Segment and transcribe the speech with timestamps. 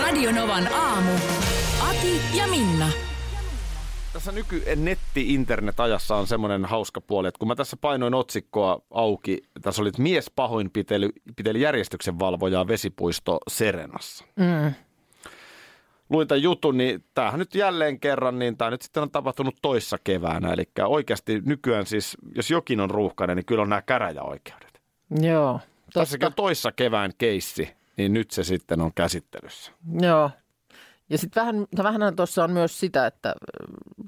[0.00, 1.10] Radionovan aamu.
[1.88, 2.88] Ati ja Minna.
[4.12, 9.82] Tässä nyky netti-internet-ajassa on semmoinen hauska puoli, että kun mä tässä painoin otsikkoa auki, tässä
[9.82, 14.24] oli, että mies pahoinpiteli piteli järjestyksen valvojaa vesipuisto Serenassa.
[14.36, 14.74] Mm.
[16.10, 19.98] Luin tämän jutun, niin tämähän nyt jälleen kerran, niin tämä nyt sitten on tapahtunut toissa
[20.04, 20.52] keväänä.
[20.52, 24.80] Eli oikeasti nykyään siis, jos jokin on ruuhkainen, niin kyllä on nämä käräjäoikeudet.
[25.20, 25.60] Joo.
[25.92, 29.72] Tässäkin on toissa kevään keissi, niin nyt se sitten on käsittelyssä.
[30.00, 30.30] Joo.
[31.10, 33.34] Ja sitten vähän, vähän tuossa on myös sitä, että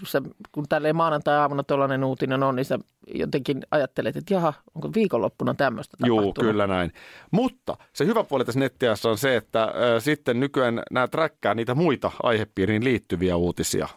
[0.07, 0.23] sä,
[0.53, 2.79] kun tälleen maanantai-aamuna tuollainen uutinen on, niin sä
[3.15, 6.93] jotenkin ajattelet, että jaha, onko viikonloppuna tämmöistä Joo, kyllä näin.
[7.31, 11.75] Mutta se hyvä puoli tässä nettiässä on se, että äh, sitten nykyään nämä träkkää niitä
[11.75, 13.89] muita aihepiiriin liittyviä uutisia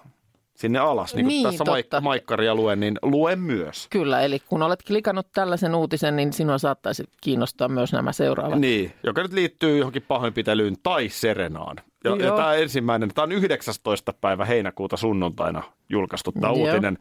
[0.61, 1.15] sinne alas.
[1.15, 2.01] Niin, niin tässä totta.
[2.01, 3.87] maikkaria luen, niin luen myös.
[3.89, 8.59] Kyllä, eli kun olet klikannut tällaisen uutisen, niin sinua saattaisi kiinnostaa myös nämä seuraavat.
[8.59, 11.77] Niin, joka nyt liittyy johonkin pahoinpitelyyn tai Serenaan.
[12.03, 14.13] Ja, ja tämä ensimmäinen, tämä on 19.
[14.21, 16.55] päivä heinäkuuta sunnuntaina julkaistu tämä Joo.
[16.55, 16.97] uutinen.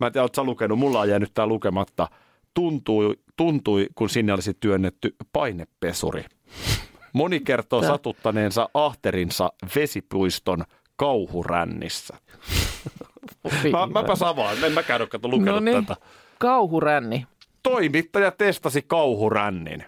[0.00, 2.08] Mä en tiedä, oletko lukenut, mulla on jäänyt tämä lukematta.
[2.54, 6.24] Tuntui, tuntui, kun sinne olisi työnnetty painepesuri.
[7.12, 10.64] Moni kertoo satuttaneensa ahterinsa vesipuiston
[10.96, 12.16] kauhurännissä.
[13.72, 15.86] Mä, mäpä savaan, en mäkään ole lukenut no niin.
[15.86, 16.00] tätä.
[16.38, 17.26] Kauhuränni.
[17.62, 19.84] Toimittaja testasi kauhurännin.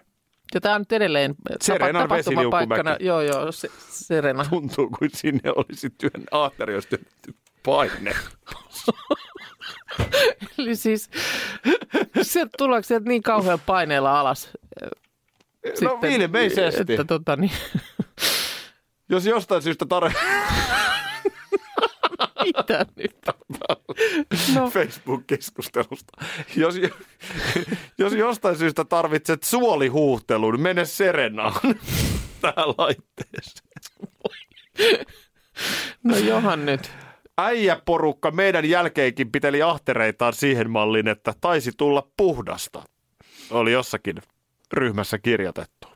[0.55, 2.97] Ja tämä on nyt edelleen Serena tapahtumapaikkana.
[3.01, 4.45] Joo, joo, se, Serena.
[4.45, 6.89] Tuntuu kuin sinne olisi työn aatteri, jos
[7.63, 8.15] paine.
[10.59, 11.11] Eli siis
[12.23, 14.51] se tuleeko sieltä niin kauhean paineella alas?
[14.83, 14.89] No,
[15.65, 16.93] Sitten, no ilmeisesti.
[16.93, 17.53] Että, tota, niin.
[19.09, 20.29] Jos jostain syystä tarvitsee
[22.45, 23.17] Mitä nyt?
[24.55, 24.71] No.
[24.71, 26.25] Facebook-keskustelusta.
[26.57, 26.75] Jos,
[27.99, 31.61] jos jostain syystä tarvitset suolihuhtelun, mene Serenaan
[32.41, 33.71] tähän laitteeseen.
[36.05, 36.93] No johan nyt.
[37.39, 42.83] Äijäporukka meidän jälkeenkin piteli ahtereitaan siihen malliin, että taisi tulla puhdasta.
[43.51, 44.17] Oli jossakin
[44.73, 45.89] ryhmässä kirjoitettu.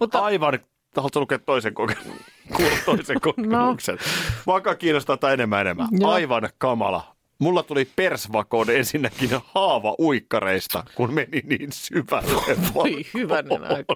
[0.00, 0.18] Mutta...
[0.18, 0.58] Aivan
[0.96, 2.24] Haluatko lukea toisen kokemuksen?
[2.56, 3.94] Kuulla toisen kokemuksen.
[3.94, 4.00] no.
[4.46, 5.88] Vaikka kiinnostaa tai enemmän enemmän.
[5.92, 6.10] Joo.
[6.10, 7.14] Aivan kamala.
[7.38, 12.56] Mulla tuli persvakoon ensinnäkin haava uikkareista, kun meni niin syvälle.
[12.74, 13.94] Voi hyvänen aika.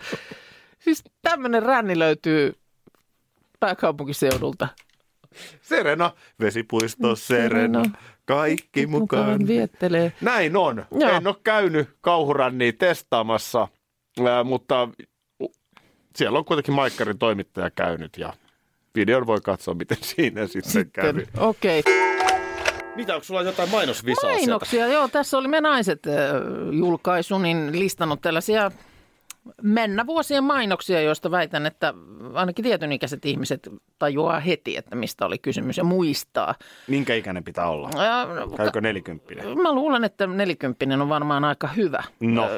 [0.78, 2.54] Siis tämmöinen ränni löytyy
[3.60, 4.68] pääkaupunkiseudulta.
[5.62, 6.10] Serena,
[6.40, 7.82] vesipuisto Serena,
[8.24, 9.22] kaikki mukaan.
[9.24, 10.12] mukaan viettelee.
[10.20, 10.86] Näin on.
[10.90, 11.10] Joo.
[11.10, 13.68] En ole käynyt kauhurannia testaamassa,
[14.44, 14.88] mutta
[16.16, 18.32] siellä on kuitenkin Maikkarin toimittaja käynyt ja
[18.94, 21.26] videon voi katsoa, miten siinä sitten, sitten kävi.
[21.38, 21.80] Okei.
[21.80, 21.92] Okay.
[22.96, 24.94] Mitä, onko sulla jotain mainosvisaa Mainoksia, sieltä?
[24.94, 25.08] joo.
[25.08, 26.14] Tässä oli Me naiset äh,
[26.72, 28.70] julkaisu, niin listannut tällaisia
[29.62, 31.94] mennä vuosien mainoksia, joista väitän, että
[32.34, 36.54] ainakin tietyn ikäiset ihmiset tajuaa heti, että mistä oli kysymys ja muistaa.
[36.86, 37.88] Minkä ikäinen pitää olla?
[37.88, 39.58] Äh, Käykö nelikymppinen?
[39.58, 42.02] Mä luulen, että nelikymppinen on varmaan aika hyvä.
[42.20, 42.44] No.
[42.44, 42.50] Äh,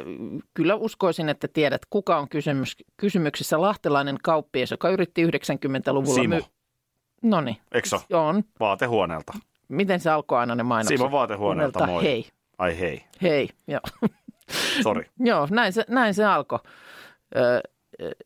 [0.55, 6.15] kyllä uskoisin, että tiedät, kuka on kysymys, kysymyksessä lahtelainen kauppias, joka yritti 90-luvulla...
[6.23, 6.37] Simo.
[6.37, 6.43] My-
[7.23, 7.57] no niin.
[7.73, 8.43] Eikö On.
[8.61, 9.33] Vaatehuoneelta.
[9.69, 10.99] Miten se alkoi aina ne mainokset?
[10.99, 12.03] Simo vaatehuoneelta, moi.
[12.03, 12.27] Hei.
[12.59, 13.05] Ai hei.
[13.23, 13.81] Hei, joo.
[14.83, 15.07] Sori.
[15.19, 16.59] Joo, näin se, näin se alkoi.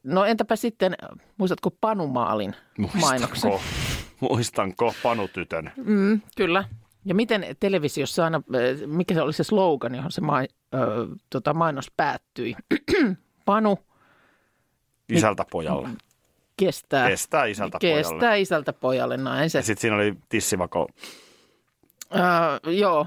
[0.02, 0.94] no entäpä sitten,
[1.36, 3.06] muistatko Panumaalin Muistanko?
[3.06, 3.52] mainoksen?
[4.20, 5.72] Muistanko Panutytön?
[5.76, 6.64] Mm, kyllä.
[7.04, 8.42] Ja miten televisiossa aina,
[8.86, 10.78] mikä se oli se slogan, johon se mai, ö,
[11.30, 12.56] tota mainos päättyi?
[13.44, 13.78] Panu.
[15.08, 15.88] Isältä pojalle.
[16.56, 17.08] Kestää.
[17.08, 18.20] Kestää isältä Kestää pojalle.
[18.20, 19.58] Kestää isältä pojalle, näin se.
[19.58, 20.88] Ja sitten siinä oli tissivako.
[22.14, 23.06] Uh, joo,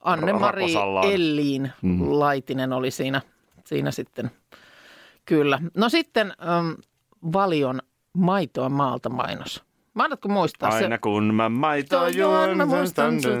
[0.00, 0.74] Anne-Mari
[1.12, 1.98] Elliin mm.
[2.00, 3.22] Laitinen oli siinä,
[3.64, 4.30] siinä sitten.
[5.24, 5.60] Kyllä.
[5.76, 6.76] No sitten um,
[7.32, 7.80] Valion
[8.12, 9.64] maitoa maalta mainos.
[9.94, 10.98] Mahdatko muistaa Aina se?
[10.98, 13.32] kun mä maitoa juon, mä muistan sut.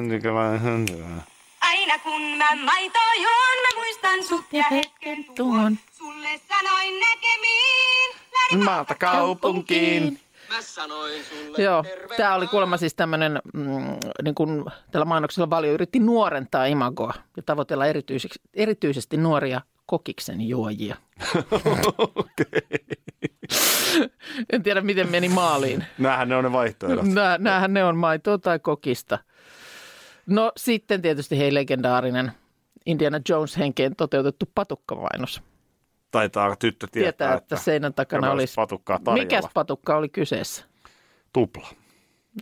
[1.60, 5.78] Aina kun mä maitoa juon, mä muistan sut ja hetken tuon.
[5.92, 10.20] Sulle sanoin näkemiin, maalta kaupunkiin.
[10.48, 11.84] Mä sanoin sulle Joo,
[12.16, 13.64] tämä oli kuulemma siis tämmöinen, mm,
[14.22, 20.96] niin kuin tällä mainoksella Valio yritti nuorentaa imagoa ja tavoitella erityisesti, erityisesti nuoria kokiksen juojia.
[24.52, 25.84] En tiedä, miten meni maaliin.
[25.98, 27.04] Nämähän ne on ne vaihtoehdot.
[27.04, 29.18] Nää, näähän ne on maitoa tai kokista.
[30.26, 32.32] No sitten tietysti hei legendaarinen
[32.86, 35.42] Indiana Jones henkeen toteutettu patukkavainos.
[36.18, 38.54] Taitaa tyttö tietää, Tietää, että seinän takana olisi...
[38.54, 39.22] patukkaa tarjolla.
[39.22, 40.64] Mikäs patukka oli kyseessä?
[41.32, 41.68] Tupla.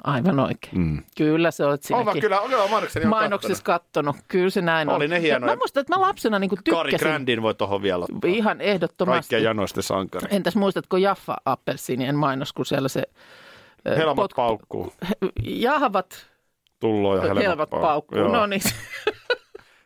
[0.04, 0.78] Aivan oikein.
[0.78, 1.02] Mm.
[1.16, 2.20] Kyllä se olet Olen sinäkin.
[2.22, 4.16] kyllä, olen mainokseni Mainoksissa kattonut.
[4.28, 4.94] Kyllä se näin on.
[4.96, 5.52] Oli ne Ja hienoja.
[5.52, 7.08] Mä muistan, että mä lapsena niin Kari tykkäsin.
[7.08, 8.30] Grandin voi tuohon vielä ottaa.
[8.30, 9.20] Ihan ehdottomasti.
[9.20, 10.26] Kaikkia janoisten sankari.
[10.30, 13.02] Entäs muistatko Jaffa Appelsiinien mainos, kun siellä se
[13.96, 14.92] Helmat potku- paukkuu.
[15.42, 16.26] Jahvat
[16.80, 18.18] Tulloo ja helmat, helmat paukkuu.
[18.18, 18.32] Joo.
[18.32, 18.62] No niin.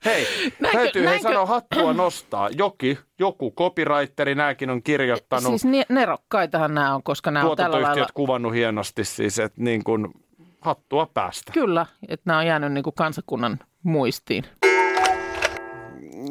[0.07, 0.27] Hei,
[0.61, 2.49] Näinkö- täytyy hei näinkö- sanoa hattua nostaa.
[2.51, 5.47] Joki, joku copywriteri, nämäkin on kirjoittanut.
[5.51, 7.87] Siis ne, nerokkaitahan nämä on, koska nämä on tällä lailla...
[7.87, 10.09] tuotantoyhtiöt kuvannut hienosti siis, että niin kuin
[10.61, 11.53] hattua päästä.
[11.53, 14.45] Kyllä, että nämä on jäänyt niin kuin kansakunnan muistiin.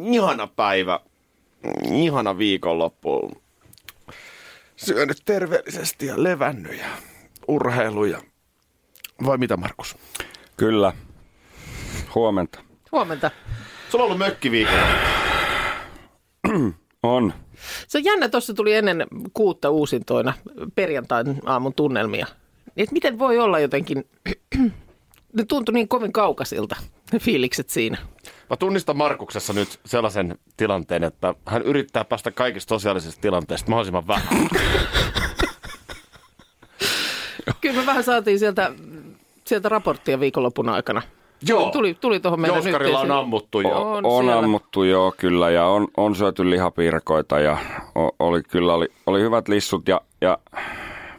[0.03, 0.99] Ihana päivä,
[1.91, 3.31] ihana viikonloppu.
[4.75, 6.85] Syönyt terveellisesti ja levännyt ja
[7.47, 8.21] urheiluja.
[9.25, 9.97] Vai mitä Markus?
[10.57, 10.93] Kyllä.
[12.15, 12.59] Huomenta.
[12.91, 13.31] Huomenta.
[13.95, 14.87] Sulla on ollut mökkiviikolla.
[17.03, 17.33] On.
[17.87, 20.33] Se on jännä, tuossa tuli ennen kuutta uusintoina
[20.75, 22.27] perjantain aamun tunnelmia.
[22.77, 24.03] Et miten voi olla jotenkin,
[25.37, 26.75] ne tuntui niin kovin kaukaisilta,
[27.11, 27.97] ne fiilikset siinä.
[28.49, 34.27] Mä tunnistan Markuksessa nyt sellaisen tilanteen, että hän yrittää päästä kaikista sosiaalisista tilanteista mahdollisimman vähän.
[37.61, 38.71] Kyllä me vähän saatiin sieltä,
[39.45, 41.01] sieltä raporttia viikonlopun aikana.
[41.47, 41.71] Joo.
[41.71, 43.91] Tuli, tuli tuohon meidän Jouskarilla on ammuttu jo.
[43.91, 44.39] On, on siellä.
[44.39, 47.57] ammuttu joo kyllä ja on, on syöty lihapiirakoita ja
[48.19, 50.37] oli kyllä oli, oli hyvät lissut ja, ja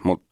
[0.02, 0.22] mut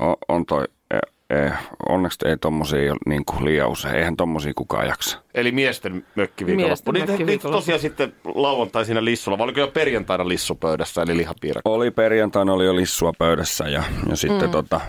[0.00, 0.98] on, on toi, e,
[1.36, 1.52] e,
[1.88, 5.18] onneksi ei tommosia ole niin kuin liian usein, eihän tommosia kukaan jaksa.
[5.34, 6.92] Eli miesten mökkiviikonloppu.
[6.92, 7.60] Miesten Niitä, niitä mökkiviikonloppu.
[7.60, 11.70] tosiaan sitten lauantai siinä lissulla, vai oliko jo perjantaina lissupöydässä, eli lihapiirakka?
[11.70, 14.50] Oli perjantaina oli jo lissua pöydässä ja, ja sitten mm.
[14.50, 14.80] tota,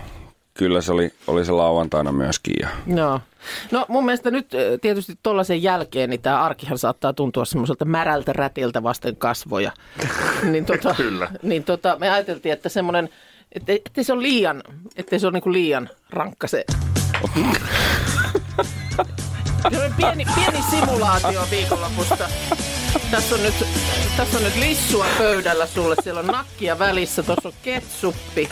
[0.59, 3.19] kyllä se oli, oli se lauantaina myöskin ja Joo.
[3.71, 4.51] No mun mielestä nyt
[4.81, 9.71] tietysti tuollaisen jälkeen, niin tämä arkihan saattaa tuntua semmoiselta märältä rätiltä vasten kasvoja.
[10.51, 11.31] niin tota, Kyllä.
[11.43, 13.09] Niin tota, me ajateltiin, että semmoinen,
[13.51, 14.63] että, ettei se ole liian,
[14.95, 16.65] ettei se ole niinku liian rankka se.
[19.97, 22.29] Pieni, pieni simulaatio viikonlopusta.
[23.11, 23.53] Tässä on, nyt,
[24.17, 25.95] tässä on nyt lissua pöydällä sulle.
[26.03, 28.49] Siellä on nakkia välissä, tuossa on ketsuppi,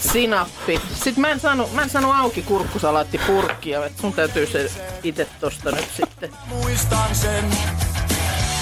[0.00, 0.80] sinappi.
[0.94, 4.70] Sitten mä en saanut, mä en saanut auki kurkkusalaattipurkkia, että sun täytyy se
[5.02, 6.30] itse tosta nyt sitten.
[6.46, 7.44] Muistan sen,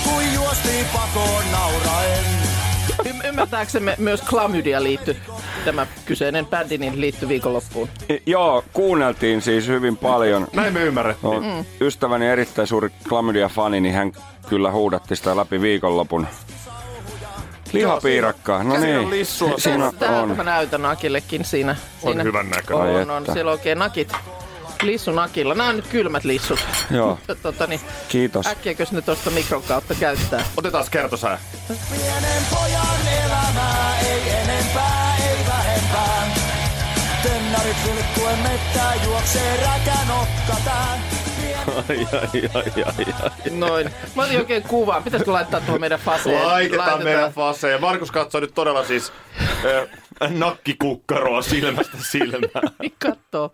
[0.05, 2.25] kun juostiin pakoon nauraen.
[3.05, 5.17] Y- ymmärtääksemme myös klamydia liitty,
[5.65, 7.89] tämä kyseinen bändi, niin liittyy viikonloppuun.
[8.11, 10.49] I- Joo, kuunneltiin siis hyvin paljon.
[10.53, 11.33] Näin me ymmärrettiin.
[11.33, 11.65] No, mm.
[11.81, 14.13] Ystäväni erittäin suuri klamydia-fani, niin hän
[14.49, 16.27] kyllä huudatti sitä läpi viikonlopun.
[17.73, 19.11] Lihapiirakkaa, no Siinä on niin.
[19.11, 19.59] lissua.
[19.59, 19.93] Siinä
[20.23, 20.37] on.
[20.37, 21.77] mä näytän Akillekin siinä.
[22.03, 22.23] On siinä.
[22.23, 23.11] hyvän näköinen.
[23.11, 23.25] On, on.
[23.33, 24.13] Siellä on oikein nakit.
[24.83, 25.55] Lissunakilla.
[25.55, 26.59] Nämä on nyt kylmät lissut.
[26.91, 27.19] Joo.
[27.43, 28.47] Tota, niin, Kiitos.
[28.47, 30.45] äkkiäkös ne tuosta mikron kautta käyttää?
[30.57, 31.39] Otetaan kertosää.
[31.69, 36.35] Pienen pojan elämää, ei enempää, ei vähempää.
[37.23, 40.99] Tennarit vilkkuen mettää, juoksee räkä nokkataan.
[41.89, 43.51] Ai, ai, ai, ai, ai.
[43.59, 43.91] Noin.
[44.17, 45.01] Mä otin oikein kuvaa.
[45.01, 46.47] Pitäisikö laittaa tuo meidän faseen?
[46.47, 47.79] Laitetaan meidän faseja.
[47.79, 49.13] Markus katsoo nyt todella siis
[49.65, 52.73] äh, nakkikukkaroa silmästä silmään.
[52.83, 53.53] Niin kattoo.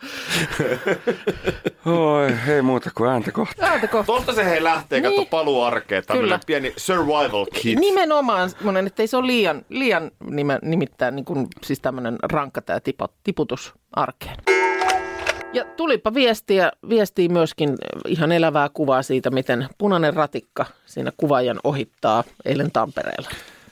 [1.86, 3.67] Oi, ei muuta kuin ääntä kohta.
[3.67, 4.06] Ääntä kohta.
[4.12, 5.10] Tosta se hei lähtee, Niin.
[5.15, 6.03] katso paluu arkeen.
[6.06, 6.41] Tämmönen Kyllä.
[6.46, 7.79] pieni survival kit.
[7.79, 12.62] Nimenomaan semmoinen, että ei se ole liian, liian nime, nimittäin niin kuin, siis tämmöinen rankka
[12.62, 12.81] tämä
[13.24, 14.36] tiputus arkeen.
[15.52, 17.74] Ja tulipa viestiä, viestiä myöskin
[18.08, 23.28] ihan elävää kuvaa siitä, miten punainen ratikka siinä kuvaajan ohittaa eilen Tampereella.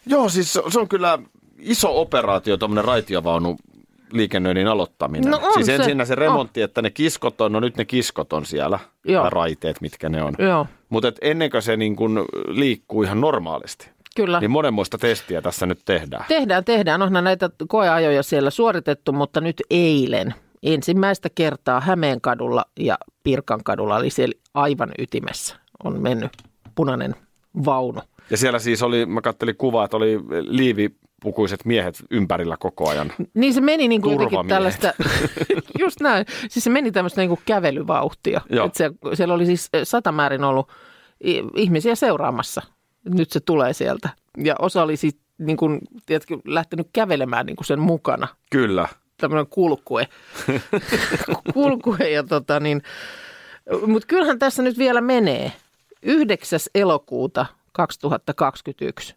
[0.06, 1.18] Joo, siis se- se on kyllä
[1.58, 3.56] iso operaatio, tuommoinen raitiovaunu
[4.12, 5.30] liikennöinnin aloittaminen.
[5.30, 5.74] No on siis se.
[5.74, 9.30] ensinnä se remontti, että ne kiskot on, no nyt ne kiskot on siellä, Joo.
[9.30, 10.34] raiteet, mitkä ne on.
[10.38, 14.40] Joo, Mutta ennen kuin se niin kun liikkuu ihan normaalisti, kyllä.
[14.40, 16.24] niin monenmoista testiä tässä nyt tehdään.
[16.28, 17.02] Tehdään, tehdään.
[17.02, 20.34] Onhan näitä koeajoja siellä suoritettu, mutta nyt eilen
[20.66, 26.32] ensimmäistä kertaa Hämeenkadulla ja Pirkankadulla, eli siellä aivan ytimessä, on mennyt
[26.74, 27.14] punainen
[27.64, 28.00] vaunu.
[28.30, 33.12] Ja siellä siis oli, mä kattelin kuvaa, että oli liivipukuiset miehet ympärillä koko ajan.
[33.34, 34.94] Niin se meni niin kuin jotenkin tällaista,
[35.78, 38.40] just näin, siis se meni tämmöistä niin kuin kävelyvauhtia.
[38.50, 38.66] Joo.
[38.66, 40.68] Et siellä, siellä oli siis satamäärin ollut
[41.56, 42.62] ihmisiä seuraamassa.
[43.04, 44.08] Nyt se tulee sieltä.
[44.44, 48.28] Ja osa oli siis niin kuin, tiedätkö, lähtenyt kävelemään niin kuin sen mukana.
[48.50, 48.88] Kyllä.
[49.16, 50.08] Tämmöinen kulkue.
[51.54, 52.82] kulkue ja tota niin.
[53.86, 55.52] Mutta kyllähän tässä nyt vielä menee.
[56.02, 56.60] 9.
[56.74, 59.14] elokuuta 2021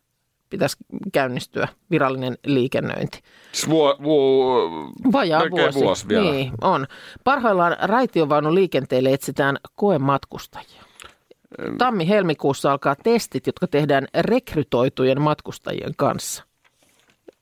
[0.49, 0.77] pitäisi
[1.13, 3.21] käynnistyä virallinen liikennöinti.
[3.69, 4.69] Vuo, vuo,
[5.11, 5.79] Vajaa vuosi.
[5.79, 6.31] vuosi vielä.
[6.31, 6.87] Niin, on.
[7.23, 10.83] Parhaillaan raitiovaunun liikenteelle etsitään koematkustajia.
[11.77, 16.43] Tammi-helmikuussa alkaa testit, jotka tehdään rekrytoitujen matkustajien kanssa.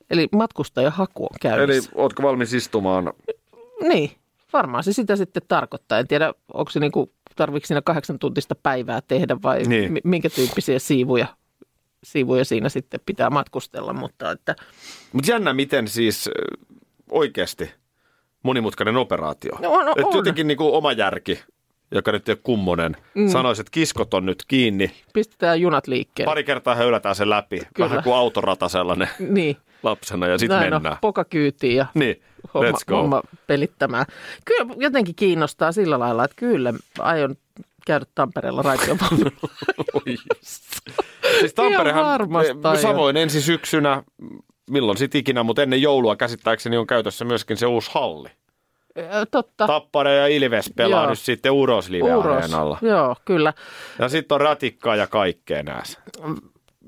[0.10, 1.92] Eli matkustajahaku on Eli käynnissä.
[1.96, 3.14] ootko valmis istumaan?
[3.88, 4.12] Niin,
[4.54, 6.00] varmaan se sitä sitten tarkoittaa.
[6.00, 9.94] En tiedä, onko se niinku, tarvitsetko siinä kahdeksan tuntista päivää tehdä vai Niin.
[9.94, 11.28] mi- minkä tyyppisiä siivuja,
[12.04, 13.94] siivuja siinä sitten pitää matkustella.
[13.94, 14.56] Mutta että,
[15.14, 16.30] Mutta jännä, miten siis
[17.12, 17.72] oikeasti
[18.44, 19.52] monimutkainen operaatio.
[19.62, 20.16] No on, Et on.
[20.16, 21.40] jotenkin niin kuin oma järki,
[21.92, 23.28] joka nyt ei ole kummonen, mm.
[23.28, 24.92] sanoisi, että kiskot on nyt kiinni.
[25.14, 26.30] pistetään junat liikkeelle.
[26.32, 27.62] Pari kertaa höylätään sen läpi.
[27.74, 27.90] Kyllä.
[27.90, 30.88] Vähän kuin autorata sellainen Niin, lapsena ja sitten mennään.
[30.88, 32.22] on, poka kyytiin ja Niin,
[32.54, 32.96] homma, let's go.
[32.96, 34.06] homma pelittämään.
[34.46, 37.36] Kyllä jotenkin kiinnostaa sillä lailla, että kyllä aion
[37.86, 39.32] käydä Tampereella raitiovaunulla.
[39.94, 40.16] Oi.
[41.40, 42.20] siis Tamperehan,
[42.82, 44.04] samoin ensi syksynä,
[44.70, 48.30] milloin sitten ikinä, mutta ennen joulua käsittääkseni on käytössä myöskin se uusi halli.
[49.32, 49.68] Totta.
[49.68, 51.10] Tappara ja Ilves pelaa Joo.
[51.10, 52.78] nyt sitten Uros Live-areenalla.
[52.82, 53.54] Joo, kyllä.
[54.00, 56.00] Ja sitten on ratikkaa ja kaikkea näissä.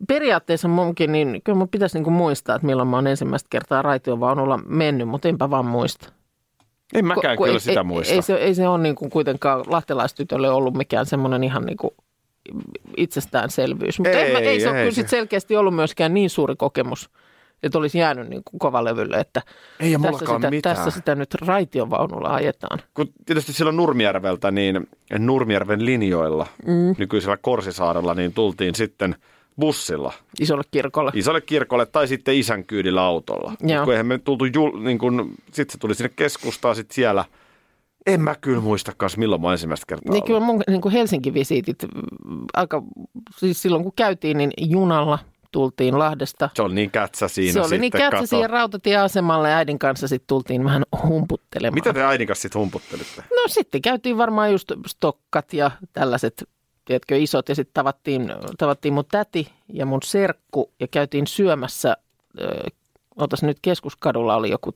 [0.07, 4.59] Periaatteessa munkin, niin kyllä mun pitäisi niinku muistaa, että milloin mä oon ensimmäistä kertaa raitiovaunulla
[4.67, 6.11] mennyt, mutta enpä vaan muista.
[6.93, 8.13] En mäkään Kun kyllä ei, sitä ei, muista.
[8.13, 11.95] Ei se, ei se ole niinku kuitenkaan lahtelaistytölle ollut mikään semmoinen ihan niinku
[12.97, 13.99] itsestäänselvyys.
[13.99, 14.95] Mutta Ei, ei, ei se ole ei kyllä se.
[14.95, 17.09] sit selkeästi ollut myöskään niin suuri kokemus,
[17.63, 19.41] että olisi jäänyt niinku kovalevylle, että
[19.79, 20.75] Ei tässä, sitä, mitään.
[20.75, 22.79] tässä sitä nyt raitiovaunulla ajetaan.
[22.93, 24.87] Kun tietysti silloin Nurmijärveltä, niin
[25.19, 26.95] Nurmijärven linjoilla, mm.
[26.97, 29.15] nykyisellä Korsisaarella, niin tultiin sitten
[29.59, 31.11] bussilla Isolle kirkolle.
[31.13, 33.53] isolle kirkolle tai sitten isän kyydillä autolla.
[33.63, 33.83] Joo.
[33.83, 37.25] Kun eihän me tultu, jul, niin kun, sitten se tuli sinne keskustaan sitten siellä.
[38.05, 40.47] En mä kyllä muista kanssa, milloin mä ensimmäistä kertaa Niin kyllä ollut.
[40.55, 42.83] mun niin kuin Helsinki-visiitit, mm, aika,
[43.37, 45.19] siis silloin kun käytiin, niin junalla
[45.51, 46.49] tultiin Lahdesta.
[46.55, 48.25] Se oli niin kätsä siinä se oli niin kätsä kato.
[48.25, 51.73] siihen rautatieasemalle ja äidin kanssa sitten tultiin vähän humputtelemaan.
[51.73, 53.23] Mitä te äidin kanssa sitten humputtelitte?
[53.31, 56.49] No sitten käytiin varmaan just stokkat ja tällaiset,
[56.85, 57.49] tiedätkö, isot.
[57.49, 61.97] Ja sitten tavattiin, tavattiin mun täti ja mun serkku ja käytiin syömässä,
[62.39, 62.63] ö,
[63.15, 64.75] otas nyt keskuskadulla oli joku,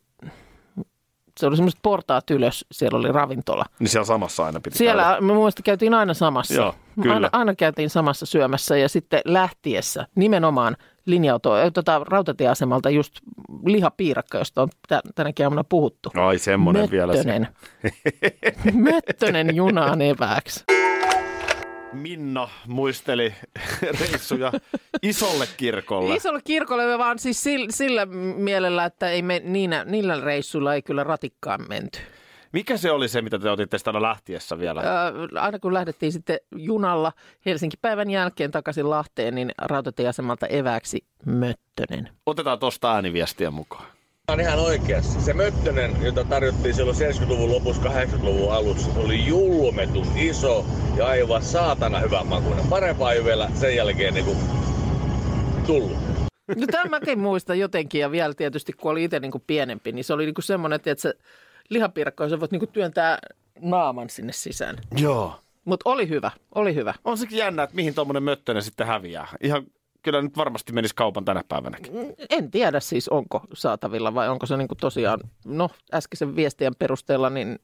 [1.39, 3.65] se oli semmoiset portaat ylös, siellä oli ravintola.
[3.79, 5.21] Niin siellä samassa aina piti Siellä käydä.
[5.21, 6.53] me muista käytiin aina samassa.
[6.53, 7.13] Joo, kyllä.
[7.15, 13.13] Aina, aina käytiin samassa syömässä ja sitten lähtiessä nimenomaan linja-auto, ö, tota, rautatieasemalta just
[13.65, 16.11] lihapiirakka, josta on tä- tänäkin aamuna puhuttu.
[16.15, 17.13] Ai semmonen vielä.
[17.13, 17.17] se.
[17.23, 17.47] Möttönen.
[18.73, 20.63] Möttönen junaan evääksi.
[21.93, 23.33] Minna muisteli
[23.99, 24.51] reissuja
[25.01, 26.15] isolle kirkolle.
[26.15, 31.03] Isolle kirkolle vaan siis sillä, sillä mielellä, että ei me niinä, niillä reissuilla ei kyllä
[31.03, 31.99] ratikkaan menty.
[32.51, 34.81] Mikä se oli se, mitä te otitte sitä lähtiessä vielä?
[34.81, 37.11] Ö, aina kun lähdettiin sitten junalla
[37.45, 42.09] Helsinki-päivän jälkeen takaisin Lahteen, niin rautatieasemalta evääksi Möttönen.
[42.25, 43.85] Otetaan tuosta ääniviestiä mukaan.
[44.27, 45.21] On ihan oikeassa.
[45.21, 50.65] Se Möttönen, jota tarjottiin silloin 70-luvun lopussa, 80-luvun alussa, se oli julmetun iso
[50.97, 52.67] ja aivan saatana hyvän makuinen.
[52.67, 54.35] Parempaa ei vielä sen jälkeen niinku
[55.67, 55.97] tullut.
[56.55, 60.03] No tämän mäkin muistan jotenkin ja vielä tietysti kun oli itse niin kuin pienempi, niin
[60.03, 61.13] se oli niin kuin semmoinen, että se
[61.69, 63.19] lihapiirakka, sä voit niin kuin työntää
[63.61, 64.75] naaman sinne sisään.
[64.97, 65.39] Joo.
[65.65, 66.93] Mutta oli hyvä, oli hyvä.
[67.05, 69.27] On sekin jännä, että mihin tuommoinen möttönen sitten häviää.
[69.41, 69.63] Ihan
[70.03, 71.93] kyllä nyt varmasti menisi kaupan tänä päivänäkin.
[72.29, 77.29] En tiedä siis, onko saatavilla vai onko se niin kuin tosiaan, no äskeisen viestien perusteella,
[77.29, 77.59] niin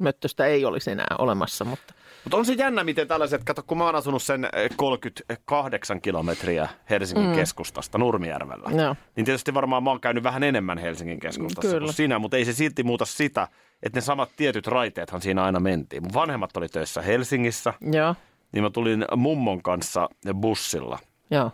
[0.00, 1.94] möttöstä ei olisi enää olemassa, mutta
[2.24, 6.68] Mutta on se jännä, miten tällaiset, kato kun mä oon asunut sen eh, 38 kilometriä
[6.90, 7.34] Helsingin mm.
[7.34, 8.82] keskustasta Nurmijärvellä.
[8.82, 8.96] Joo.
[9.16, 11.84] Niin tietysti varmaan mä oon käynyt vähän enemmän Helsingin keskustassa Kyllä.
[11.84, 13.48] kuin sinä, mutta ei se silti muuta sitä,
[13.82, 16.02] että ne samat tietyt raiteethan siinä aina mentiin.
[16.02, 18.14] Mun vanhemmat oli töissä Helsingissä, joo,
[18.52, 20.08] niin mä tulin mummon kanssa
[20.40, 20.98] bussilla.
[21.30, 21.50] joo.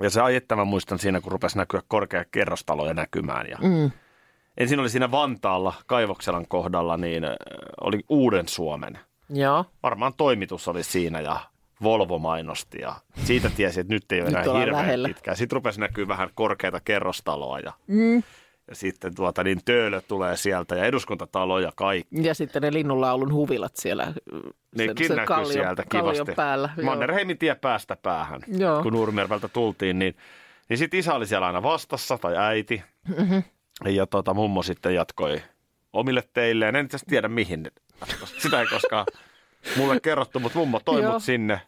[0.00, 3.46] Ja se ajettava muistan siinä, kun rupesi näkyä korkea kerrostaloja näkymään.
[3.50, 3.90] Ja mm.
[4.58, 7.30] Ensin oli siinä Vantaalla, Kaivokselan kohdalla, niin äh,
[7.80, 8.98] oli Uuden Suomen.
[9.30, 11.40] Joo, Varmaan toimitus oli siinä ja
[11.82, 15.08] Volvo mainosti ja siitä tiesi, että nyt ei ole Nyt enää hirveän lähellä.
[15.08, 15.34] pitkää.
[15.34, 18.22] Sitten rupesi näkyä vähän korkeita kerrostaloa ja, mm.
[18.72, 22.22] Sitten tuota, niin Töölö tulee sieltä ja eduskuntatalo ja kaikki.
[22.22, 24.12] ja sitten ne linnunlaulun huvilat siellä
[24.76, 26.32] Nekin näkyy kallion, sieltä kivasti.
[26.36, 26.70] päällä.
[26.82, 28.82] Mannerheimin tie päästä päähän, Joo.
[28.82, 30.16] kun Nurmijärveltä tultiin, niin,
[30.68, 32.82] niin sitten isä oli siellä aina vastassa tai äiti.
[33.18, 33.42] Mm-hmm.
[33.84, 35.42] Ja tota, mummo sitten jatkoi
[35.92, 36.76] omille teilleen.
[36.76, 37.70] En itse asiassa tiedä mihin.
[38.38, 39.06] Sitä ei koskaan
[39.76, 41.60] mulle kerrottu, mutta mummo toi mut sinne.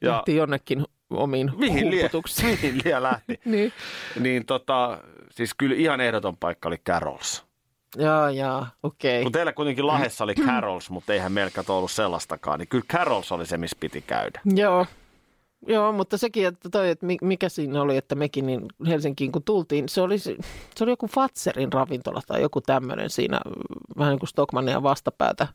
[0.00, 2.10] Ja Lähti jonnekin omiin mihin lie,
[2.42, 3.40] mihin lie lähti.
[3.44, 3.72] niin.
[4.20, 4.98] Niin tota,
[5.34, 7.44] siis kyllä ihan ehdoton paikka oli Carols.
[7.96, 9.22] Jaa, jaa, okei.
[9.22, 13.32] Kun teillä kuitenkin Lahessa oli Carols, mutta eihän meillä kato ollut sellaistakaan, niin kyllä Carols
[13.32, 14.40] oli se, missä piti käydä.
[14.44, 14.86] Joo,
[15.66, 19.42] Joo, mutta sekin, että toi, että mi- mikä siinä oli, että mekin niin Helsinkiin kun
[19.42, 20.36] tultiin, se oli, se
[20.80, 23.40] oli joku Fatserin ravintola tai joku tämmöinen siinä
[23.98, 25.48] vähän niin kuin Stockmania vastapäätä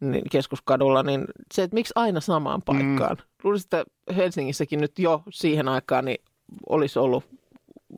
[0.00, 1.24] niin keskuskadulla, niin
[1.54, 3.16] se, että miksi aina samaan paikkaan.
[3.16, 3.22] Mm.
[3.44, 3.84] Luulisin, että
[4.16, 6.24] Helsingissäkin nyt jo siihen aikaan niin
[6.68, 7.24] olisi ollut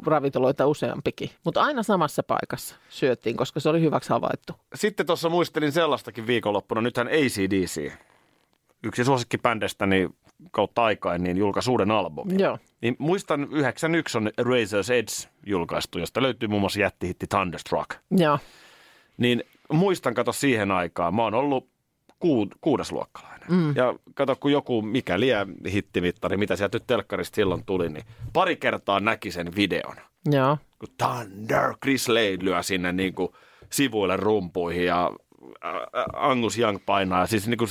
[0.07, 4.53] ravintoloita useampikin, mutta aina samassa paikassa syöttiin, koska se oli hyväksi havaittu.
[4.75, 6.81] Sitten tuossa muistelin sellaistakin viikonloppuna.
[6.81, 7.93] Nythän ACDC,
[8.85, 10.09] yksi suosikkibändestäni
[10.51, 12.41] kautta aikaan, niin julkaisi uuden albumin.
[12.41, 12.59] Joo.
[12.81, 17.91] Niin muistan 91 on Razor's Edge julkaistu, josta löytyy muun muassa jättihitti Thunderstruck.
[18.11, 18.39] Joo.
[19.17, 21.69] Niin muistan, kato siihen aikaan, mä oon ollut
[22.19, 23.49] ku, kuudesluokkalainen.
[23.49, 23.77] Mm.
[23.77, 28.57] Ja kato, kun joku mikä liian hittimittari, mitä sieltä nyt telkkarista silloin tuli, niin pari
[28.57, 29.97] kertaa näki sen videon.
[30.31, 30.59] Joo.
[30.79, 33.29] Kun Thunder, Chris Lade lyö sinne niin kuin
[33.71, 35.11] sivuille rumpuihin ja
[36.13, 37.27] Angus Young painaa.
[37.27, 37.71] Siis niin kuin,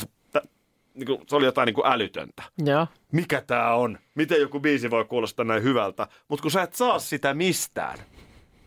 [0.93, 2.43] niin kuin, se oli jotain niin kuin älytöntä.
[2.65, 2.87] Joo.
[3.11, 3.97] Mikä tää on?
[4.15, 6.07] Miten joku biisi voi kuulostaa näin hyvältä?
[6.27, 7.99] Mutta kun sä et saa sitä mistään.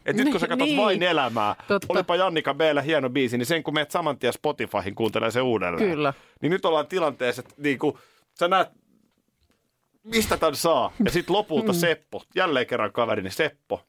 [0.06, 1.86] Et nyt kun sä katsot Niin, vain elämää, totta.
[1.92, 5.90] olipa Jannika b hieno biisi, niin sen kun meet saman tien Spotifyhin kuuntelee se uudelleen.
[5.90, 6.14] Kyllä.
[6.42, 7.98] Niin nyt ollaan tilanteessa, että niinku,
[8.38, 8.68] sä näet,
[10.04, 10.92] mistä tämän saa.
[11.04, 13.84] Ja sitten lopulta Seppo, jälleen kerran kaverini Seppo,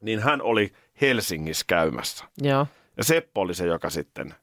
[0.00, 2.24] niin hän oli Helsingissä käymässä.
[2.42, 2.66] Joo.
[2.96, 4.34] Ja Seppo oli se, joka sitten,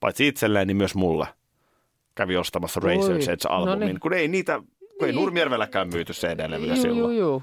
[0.00, 1.26] paitsi itselleen, niin myös mulle
[2.14, 3.66] kävi ostamassa Razor's Edge-albumin.
[3.66, 4.00] no niin.
[4.00, 5.14] Kun ei niitä, kun ei Niin.
[5.14, 6.98] Nurmijärvelläkään myyty CD-levyjä silloin.
[6.98, 7.42] juu, juu.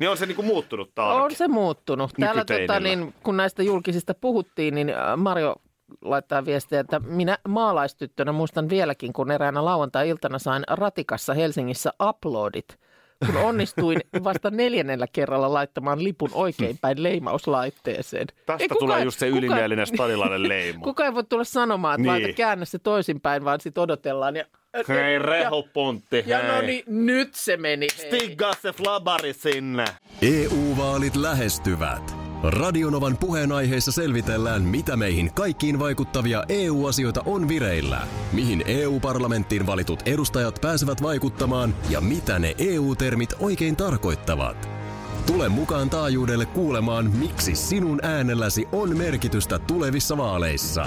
[0.00, 1.16] Niin on se niinku muuttunut taas.
[1.24, 2.10] On se muuttunut.
[2.20, 5.56] Täällä tota, niin, kun näistä julkisista puhuttiin, niin äh, Mario
[6.02, 12.78] laittaa viestiä, että minä maalaistyttönä muistan vieläkin, kun eräänä lauantai-iltana sain ratikassa Helsingissä uploadit,
[13.26, 18.26] kun onnistuin vasta neljännellä kerralla laittamaan lipun oikeinpäin leimauslaitteeseen.
[18.26, 20.84] Tästä Ei kukaan- tulee just se kukaan- ylimielinen stadilainen leimo.
[20.84, 22.12] Kuka ei voi tulla sanomaan, että Niin.
[22.14, 22.22] niin.
[22.22, 24.36] laita käännä se toisinpäin, vaan sitten odotellaan.
[24.36, 24.44] Ja,
[24.88, 26.48] Hei rehopuntti, ja, hei.
[26.48, 27.86] ja no niin, nyt se meni.
[27.98, 28.06] hei.
[28.06, 29.84] Stiggaa se flabari sinne.
[30.22, 32.16] EU-vaalit lähestyvät.
[32.42, 38.00] Radionovan puheenaiheessa selvitellään, mitä meihin kaikkiin vaikuttavia EU-asioita on vireillä,
[38.32, 44.68] mihin EU-parlamenttiin valitut edustajat pääsevät vaikuttamaan ja mitä ne EU-termit oikein tarkoittavat.
[45.26, 50.86] Tule mukaan taajuudelle kuulemaan, miksi sinun äänelläsi on merkitystä tulevissa vaaleissa.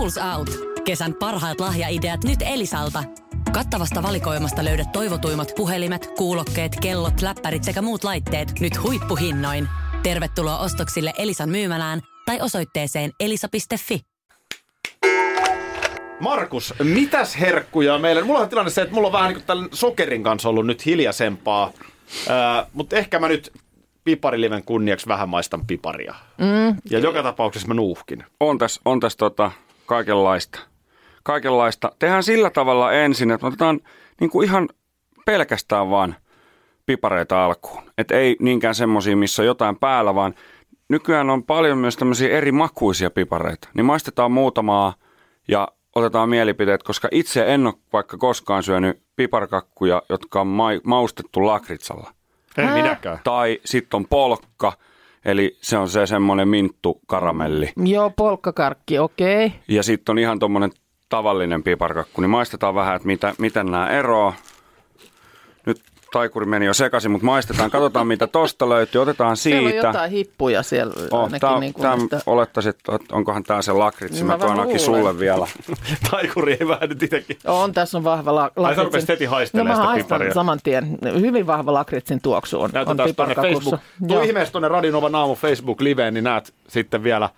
[0.00, 0.50] Schools Out.
[0.84, 3.04] Kesän parhaat lahjaideat nyt Elisalta.
[3.52, 9.68] Kattavasta valikoimasta löydät toivotuimmat puhelimet, kuulokkeet, kellot, läppärit sekä muut laitteet nyt huippuhinnoin.
[10.02, 14.00] Tervetuloa ostoksille Elisan myymälään tai osoitteeseen elisa.fi.
[16.20, 18.24] Markus, mitäs herkkuja meillä?
[18.24, 21.72] Mulla on tilanne se, että mulla on vähän niin kuin sokerin kanssa ollut nyt hiljaisempaa.
[22.28, 23.52] Ää, mutta ehkä mä nyt
[24.04, 26.14] pipariliven kunniaksi vähän maistan piparia.
[26.38, 26.76] Mm.
[26.90, 28.24] Ja joka tapauksessa mä nuuhkin.
[28.40, 29.50] on tässä on täs tota
[29.90, 30.60] kaikenlaista.
[31.22, 31.92] Kaikenlaista.
[31.98, 33.80] Tehdään sillä tavalla ensin, että otetaan
[34.20, 34.68] niin kuin ihan
[35.26, 36.14] pelkästään vaan
[36.86, 37.82] pipareita alkuun.
[37.98, 40.34] Et ei niinkään semmoisia, missä on jotain päällä, vaan
[40.88, 43.68] nykyään on paljon myös tämmöisiä eri makuisia pipareita.
[43.74, 44.94] Niin maistetaan muutamaa
[45.48, 51.46] ja otetaan mielipiteet, koska itse en ole vaikka koskaan syönyt piparkakkuja, jotka on ma- maustettu
[51.46, 52.12] lakritsalla.
[52.56, 53.18] Ei minäkään.
[53.24, 54.72] Tai sitten on polkka,
[55.24, 57.72] eli se on se semmoinen minttu karamelli.
[57.76, 59.46] Joo, polkkakarkki, okei.
[59.46, 59.58] Okay.
[59.68, 60.70] Ja sitten on ihan tuommoinen
[61.08, 64.34] tavallinen piparkakku, niin maistetaan vähän, että mitä, miten nämä eroaa.
[66.12, 69.86] Taikuri meni jo sekaisin, mutta maistetaan, katsotaan mitä tosta löytyy, otetaan Siellä on siitä.
[69.86, 74.14] jotain hippuja siellä Oh, tää, niin kuin tää, näistä- olettaisin, että onkohan tämä se lakritsi.
[74.14, 74.80] Niin Mä mä tuon luulen.
[74.80, 75.46] sulle vielä.
[76.10, 77.36] Taikuri ei vähän nyt itsekin.
[77.46, 78.76] On, tässä on vahva la- lakritsin.
[78.76, 80.34] sä rupesit heti no, haistelemaan mä sitä haistan piparia.
[80.34, 80.98] saman tien.
[81.20, 83.70] Hyvin vahva lakritsin tuoksu on, on Näytetään tuonne piparkakussa.
[83.70, 84.08] Facebook.
[84.08, 87.28] Tuu ihmeessä tuonne Radionovan aamu Facebook-liveen, niin näet sitten vielä.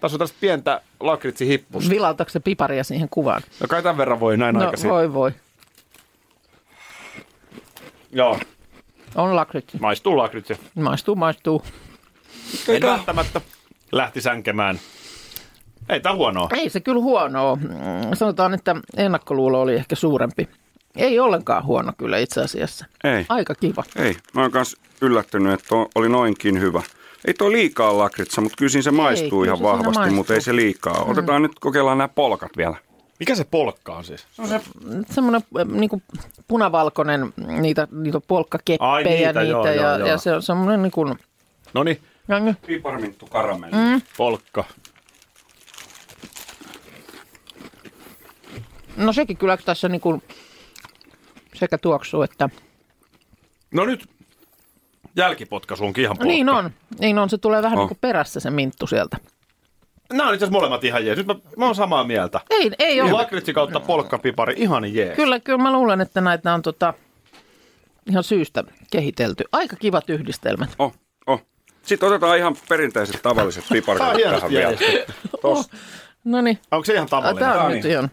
[0.00, 1.90] Tässä on tästä pientä lakritsihippusta.
[1.90, 3.42] Vilautatko se piparia siihen kuvaan?
[3.60, 4.90] No kai tämän verran voi näin No aikaisin.
[4.90, 5.32] voi voi.
[8.12, 8.38] Joo,
[9.14, 9.78] On lakritsi.
[9.80, 10.54] maistuu lakritsi.
[10.74, 11.62] Maistuu, maistuu.
[12.68, 13.40] En välttämättä
[13.92, 14.80] lähti sänkemään.
[15.88, 16.48] Ei tää huonoa.
[16.56, 17.58] Ei se kyllä huono ole.
[17.58, 20.48] Mm, Sanotaan, että ennakkoluulo oli ehkä suurempi.
[20.96, 22.86] Ei ollenkaan huono kyllä itse asiassa.
[23.04, 23.26] Ei.
[23.28, 23.84] Aika kiva.
[23.96, 26.82] Ei, mä oon kans yllättynyt, että oli noinkin hyvä.
[27.24, 30.16] Ei toi liikaa lakritsa, mutta kyllä siinä se maistuu kyllä ihan vahvasti, maistuu.
[30.16, 31.04] mutta ei se liikaa.
[31.04, 32.76] Otetaan nyt, kokeillaan nämä polkat vielä.
[33.20, 34.26] Mikä se polkka on siis?
[35.10, 36.02] semmoinen niin
[36.48, 40.08] punavalkoinen, niitä, niitä polkkakeppejä Ai, niitä, niitä, joo, ja, joo, joo.
[40.08, 41.18] ja se on semmoinen niin kuin,
[41.74, 42.00] No niin,
[42.66, 43.76] Piparminttu karamelli.
[43.76, 44.64] mm, polkka.
[48.96, 50.22] no sekin kyllä tässä niin kuin
[51.54, 52.48] sekä tuoksuu että,
[53.74, 54.08] No nyt
[55.16, 56.28] jälkipotkaisu onkin ihan polkka.
[56.28, 56.70] niin on,
[57.00, 57.82] niin on, se tulee vähän Oh.
[57.82, 59.16] niin kuin perässä se minttu sieltä.
[60.12, 61.18] Nämä on itse asiassa molemmat ihan jees.
[61.18, 62.40] Nyt mä, mä oon samaa mieltä.
[62.50, 63.12] Ei, ei ole.
[63.12, 65.16] Lakritsi kautta polkkapipari, ihan jees.
[65.16, 66.94] Kyllä, kyllä mä luulen, että näitä on tota,
[68.10, 69.44] ihan syystä kehitelty.
[69.52, 70.70] Aika kivat yhdistelmät.
[70.78, 70.94] Oh,
[71.26, 71.42] oh.
[71.82, 75.04] Sitten otetaan ihan perinteiset tavalliset Tää piparkat hienosti tähän vielä.
[75.42, 75.70] Tos.
[76.24, 77.38] No niin, Onko se ihan tavallinen?
[77.40, 77.92] tämä Tää on on nyt niin.
[77.92, 78.10] ihan,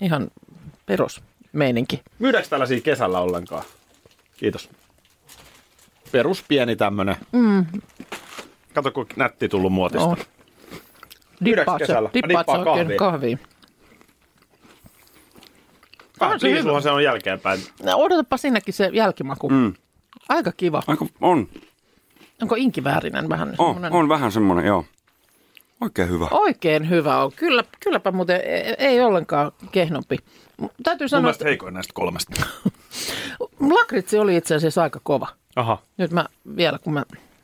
[0.00, 0.30] ihan
[0.86, 2.02] perusmeininki.
[2.18, 3.64] Myydäänkö tällaisia kesällä ollenkaan?
[4.36, 4.68] Kiitos.
[6.12, 7.16] Perus pieni tämmönen.
[7.32, 7.66] Mm,
[8.74, 10.06] Kato, kun nätti tullut muotista.
[10.06, 10.16] on.
[11.44, 12.08] Dippaat sä, kesällä?
[12.08, 13.38] Mä dippaat sä dippaan oikein kahviin.
[13.38, 13.38] kahviin.
[16.20, 16.80] Vähän on se hyvä.
[16.80, 17.60] se on jälkeenpäin.
[17.82, 19.48] No, odotapa sinnekin se jälkimaku.
[19.48, 19.74] Mm.
[20.28, 20.82] Aika kiva.
[20.86, 21.48] Aika, on,
[22.42, 23.54] Onko inkiväärinen vähän?
[23.58, 24.84] on, semmonen- on vähän semmoinen, joo.
[25.80, 26.28] Oikein hyvä.
[26.30, 27.32] Oikein hyvä on.
[27.36, 30.18] Kyllä, kylläpä muuten ei, ei ollenkaan kehnompi.
[30.82, 32.42] Täytyy Mun sanoa, mielestä että heikoin näistä kolmesta.
[33.78, 35.28] lakritsi oli itse asiassa aika kova.
[35.56, 35.78] Aha.
[35.96, 36.24] Nyt mä
[36.56, 37.02] vielä, kun mä,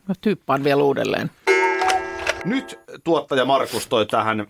[0.08, 1.30] mä tyyppaan vielä uudelleen.
[2.44, 4.46] Nyt tuottaja Markus toi tähän,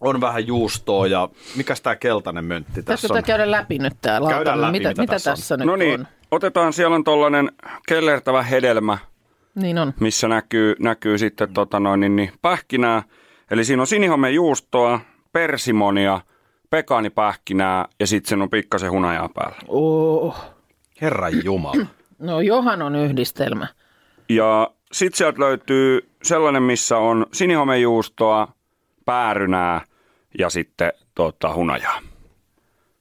[0.00, 3.14] on vähän juustoa ja mikäs tää keltainen möntti tässä Pitäisikö on?
[3.16, 4.66] tämä käydä läpi nyt Käydään lautalla?
[4.66, 5.58] läpi, mitä, mitä mitä tässä tässä, on.
[5.58, 6.06] nyt No niin, on?
[6.30, 7.52] otetaan, siellä on tollainen
[7.88, 8.98] kellertävä hedelmä,
[9.54, 9.94] Niin on.
[10.00, 13.02] missä näkyy, näkyy sitten tota noin, niin, niin, pähkinää.
[13.50, 15.00] Eli siinä on sinihomejuustoa,
[15.32, 16.20] persimonia,
[16.70, 19.56] pekaanipähkinää ja sitten siinä on pikkasen hunajaa päällä.
[19.68, 20.36] Oh.
[21.00, 21.86] Herran Jumala.
[22.18, 23.66] No johan on yhdistelmä.
[24.28, 28.48] Ja sitten sieltä löytyy sellainen, missä on sinihomejuustoa,
[29.04, 29.80] päärynää
[30.38, 32.00] ja sitten tota, hunajaa.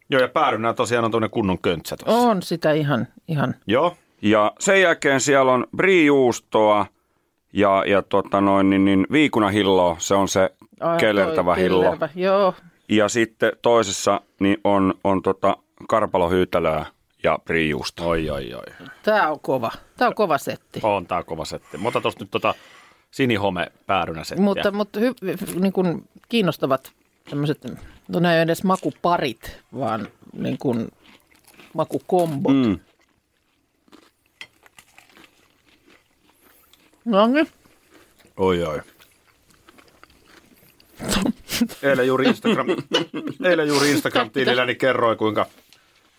[0.10, 2.28] Joo, ja päärynä tosiaan on tuonne kunnon köntsä tuossa.
[2.28, 3.56] On sitä ihan, ihan.
[3.68, 3.98] Joo.
[4.22, 6.86] Ja sen jälkeen siellä on brie-juustoa
[7.54, 11.84] ja, ja tota noin, niin, niin viikunahilloa, se on se Ai, kellertävä toi hillo.
[11.84, 12.54] kellervä, Joo,
[12.90, 16.86] Ja sitten toisessa niin on, on tota karpalohyytelöä
[17.24, 18.06] ja brie-juustoa.
[18.06, 18.88] Oi, oi, oi.
[19.04, 19.72] tää on kova.
[19.98, 20.80] Tää on kova setti.
[20.84, 21.78] On tää kova setti.
[21.78, 22.54] Mä otan tosta nyt tota
[23.12, 24.44] sinihome päärynä settiä.
[24.44, 25.14] Mutta, mutta hy,
[25.60, 26.92] niin kuin kiinnostavat
[27.30, 27.64] tämmöiset,
[28.08, 30.92] no nämä ei edes makuparit, vaan niin kuin
[31.74, 32.54] makukombot.
[32.54, 32.68] Mm.
[32.68, 32.80] Mm.
[37.06, 37.48] No niin.
[38.38, 38.82] Oi, oi.
[41.84, 42.68] Eilen juuri Instagram,
[43.50, 45.46] eilen juuri Instagram-tililläni kerroin, kuinka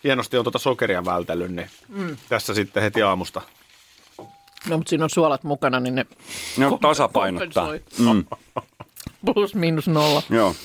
[0.03, 2.17] hienosti on tuota sokeria vältellyt, niin mm.
[2.29, 3.41] tässä sitten heti aamusta.
[4.67, 6.05] No, mutta siinä on suolat mukana, niin ne
[6.57, 7.67] Ne on tasapainottaa.
[7.99, 8.25] Mm.
[9.25, 10.23] plus miinus nolla.
[10.29, 10.55] Joo.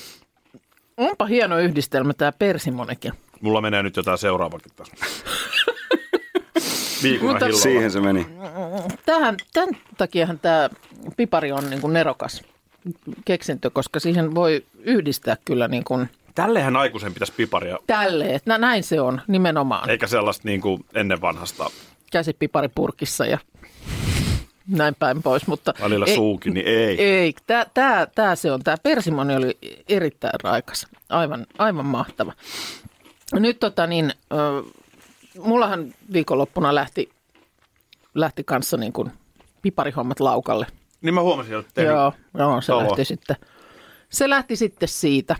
[0.97, 3.13] Onpa hieno yhdistelmä tämä persimonekin.
[3.41, 4.71] Mulla menee nyt jotain seuraavakin.
[7.03, 7.51] Viikuna Mutta-.
[7.51, 8.27] Siihen se meni.
[9.05, 10.69] Tähän, tämän takiahan tämä
[11.17, 12.41] pipari on niin kuin nerokas
[13.25, 18.39] keksintö, koska siihen voi yhdistää kyllä niin kuin Tällehän aikuisen pitäisi piparia, tälleen.
[18.45, 19.89] Nä, näin se on nimenomaan.
[19.89, 21.69] eikä sellaista niin kuin ennen vanhasta
[22.11, 23.37] Käsipiparipurkissa ja
[24.67, 25.47] näin päin pois.
[25.47, 27.01] Mutta välillä ei, suukin, niin ei.
[27.01, 28.63] Ei, tämä tää, tää se on.
[28.63, 29.57] Tämä persimoni oli
[29.89, 30.87] erittäin raikas.
[31.09, 32.33] Aivan, aivan mahtava.
[33.33, 34.63] Nyt tota niin, ö,
[35.39, 37.09] mullahan viikonloppuna lähti,
[38.15, 39.11] lähti kanssa niin kuin
[39.61, 40.67] piparihommat laukalle.
[41.01, 42.85] Niin mä huomasin, että Joo, joo, se Kauan.
[42.87, 43.35] lähti sitten.
[44.09, 45.35] Se lähti sitten siitä.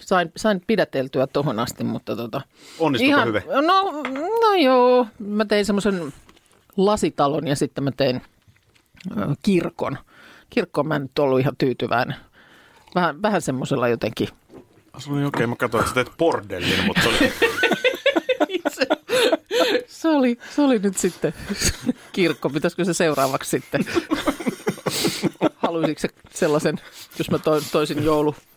[0.00, 2.40] Sain, sain pidäteltyä tuohon asti, mutta tota,
[2.78, 3.42] Onnistuiko hyvin?
[3.46, 4.02] No,
[4.40, 6.12] no joo, mä tein semmoisen
[6.76, 8.22] lasitalon ja sitten mä tein
[9.18, 9.98] ö, kirkon.
[10.50, 12.16] Kirkkoon mä en nyt ollut ihan tyytyväinen.
[12.94, 14.28] Vähän, vähän semmoisella jotenkin.
[14.98, 17.18] Se oli okei, mä katsoin, että sä teet bordellin, mutta se oli...
[18.74, 18.86] se,
[19.86, 21.34] se, oli, se oli nyt sitten
[22.12, 22.50] kirkko.
[22.50, 23.84] Pitäisikö se seuraavaksi sitten?
[25.56, 26.80] Haluaisitko se sellaisen,
[27.18, 28.04] jos mä to, toisin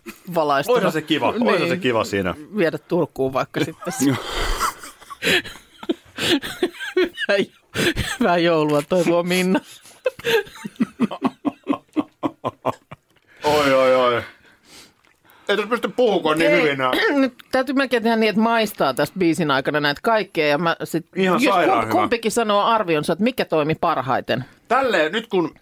[0.05, 0.75] jouluvalaistuna?
[0.75, 2.35] Oisa se kiva, oisa se kiva siinä.
[2.57, 4.17] Viedä Turkuun vaikka sitten.
[8.19, 9.59] hyvää, joulua toivoo Minna.
[13.43, 14.15] Oi, oi, oi.
[15.49, 16.77] Ei tässä pysty puhumaan niin Ei, hyvin.
[16.77, 16.91] nää.
[17.11, 20.47] Nyt täytyy melkein tehdä niin, että maistaa tästä biisin aikana näitä kaikkea.
[20.47, 21.91] Ja mä sit, Ihan jos sairaan kum- hyvä.
[21.91, 24.45] kumpikin sanoo arvionsa, että mikä toimi parhaiten.
[24.67, 25.55] Tälleen, nyt kun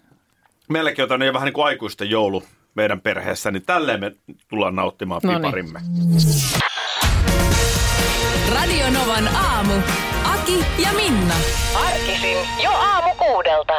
[0.68, 2.42] meilläkin on tämmöinen vähän niin kuin aikuisten joulu
[2.74, 4.12] meidän perheessä, niin tälleen me
[4.48, 5.40] tullaan nauttimaan Noniin.
[5.42, 5.80] piparimme.
[8.54, 9.72] Radio Novan aamu.
[10.24, 11.34] Aki ja Minna.
[11.74, 13.74] Arkisin jo aamu kuudelta.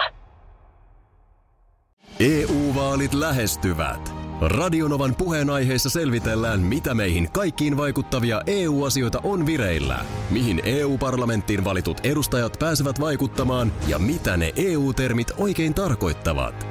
[2.19, 4.13] EU-vaalit lähestyvät.
[4.41, 9.99] Radionovan puheenaiheessa selvitellään, mitä meihin kaikkiin vaikuttavia EU-asioita on vireillä,
[10.29, 16.70] mihin EU-parlamenttiin valitut edustajat pääsevät vaikuttamaan ja mitä ne EU-termit oikein tarkoittavat.